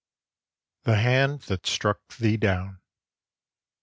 [0.81, 2.79] THE HAND THAT STRUCK THEE DOWN.